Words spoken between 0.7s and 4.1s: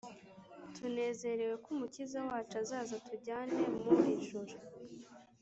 tunezerewe ko umukiza wacu azaza atujyane mu